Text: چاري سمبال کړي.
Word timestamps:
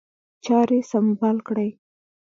چاري 0.45 0.79
سمبال 0.91 1.37
کړي. 1.47 1.69